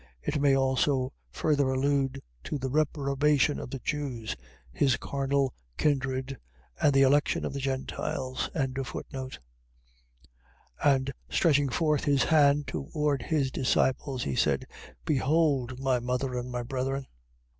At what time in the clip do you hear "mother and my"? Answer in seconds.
15.99-16.63